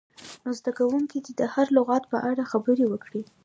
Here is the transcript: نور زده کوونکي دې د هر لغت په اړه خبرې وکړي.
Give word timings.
نور 0.43 0.55
زده 0.59 0.71
کوونکي 0.79 1.17
دې 1.25 1.31
د 1.39 1.41
هر 1.53 1.67
لغت 1.77 2.03
په 2.11 2.17
اړه 2.29 2.43
خبرې 2.51 2.85
وکړي. 2.89 3.21